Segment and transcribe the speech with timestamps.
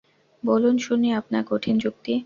[0.43, 2.13] বলুন, শুনি আপনার কঠিন যুক্তি।